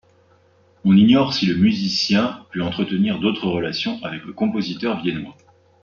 [0.83, 5.37] On ignore si le musicien pu entretenir d'autres relations avec le compositeur viennois.